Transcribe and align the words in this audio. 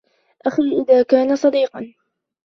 أَخِي 0.45 0.61
إذَا 0.81 1.03
كَانَ 1.03 1.35
صَدِيقًا 1.35 1.93